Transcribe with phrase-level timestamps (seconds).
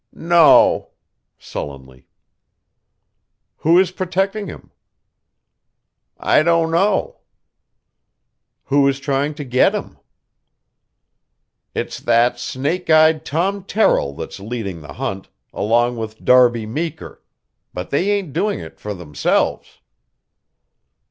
[0.15, 0.87] "No,"
[1.37, 2.07] sullenly.
[3.57, 4.71] "Who is protecting him?"
[6.17, 7.17] "I don't know."
[8.63, 9.99] "Who is trying to get him?"
[11.75, 17.21] "It's that snake eyed Tom Terrill that's leading the hunt, along with Darby Meeker;
[17.71, 19.81] but they ain't doing it for themselves."